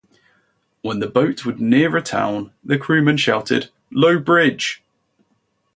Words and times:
When 0.81 0.97
the 0.99 1.05
boat 1.05 1.45
would 1.45 1.59
near 1.61 1.95
a 1.95 2.01
town, 2.01 2.53
the 2.63 2.79
crewmen 2.79 3.17
shouted: 3.17 3.69
Low 3.91 4.17
bridge! 4.17 4.81